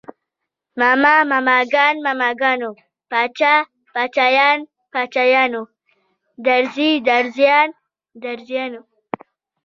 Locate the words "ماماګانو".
2.05-2.71